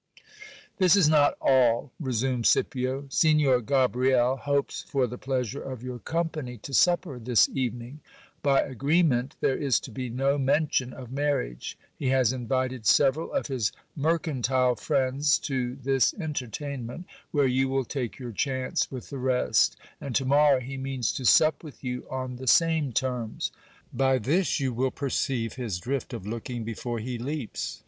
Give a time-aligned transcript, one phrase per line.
[0.79, 6.57] This is not all, resumed Scipio: Signor Gabriel hopes for the pleasure of your company
[6.57, 7.99] to supper this evening.
[8.41, 11.77] By agreement, there is to be no men tion of marriage.
[11.95, 17.85] He has invited several of his mercantile friends to this enter tainment, where you will
[17.85, 22.07] take your chance with the rest, and to morrow he means to sup with you
[22.09, 23.51] on the same terms.
[23.93, 27.79] By this you will perceive his drift of looking before he leaps.